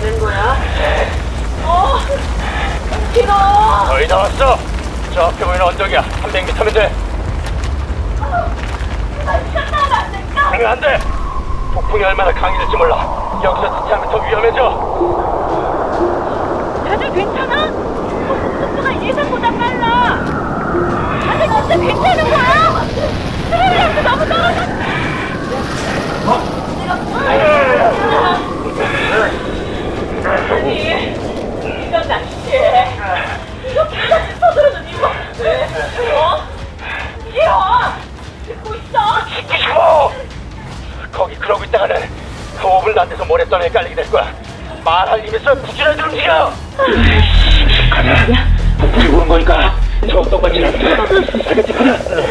[0.00, 0.56] 되는 거야?
[1.64, 1.98] 어,
[3.12, 3.32] 길어.
[3.88, 4.58] 거의 다 왔어.
[5.14, 6.02] 저 앞에 보이는 언덕이야.
[6.02, 6.92] 300m면 돼.
[8.20, 10.50] 아, 미쳤다, 안 될까?
[10.50, 10.98] 가면 안 돼.
[11.74, 13.40] 폭풍이 얼마나 강해질지 몰라.
[13.42, 14.58] 여기서 지체하면 더 위험해져.
[16.86, 17.66] 다들 괜찮아?
[18.60, 20.24] 속도가 예상보다 빨라.
[21.26, 22.35] 다들 진짜 괜찮은 거야?
[39.58, 40.12] 싫어.
[41.12, 42.08] 거기 그러고 있다가는
[42.60, 44.32] 5분도 안 돼서 모래떠내에 깔리게 될 거야.
[44.84, 46.52] 말할 힘 있어 부지런히 움직여.
[47.90, 48.26] 가자.
[48.78, 49.74] 폭풍이 오는 거니까
[50.08, 50.96] 저 떡받치는 알겠지?
[51.80, 52.22] 가자.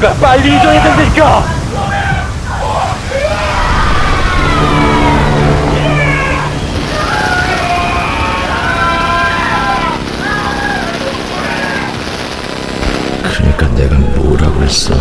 [0.00, 0.14] 거야.
[0.14, 1.44] 빨리 이동해야 된다니까.
[13.22, 14.94] 그러니까 내가 뭐라고 했어?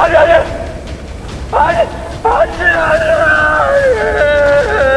[0.00, 1.88] あれあれあれ
[2.22, 4.87] あれあれあれ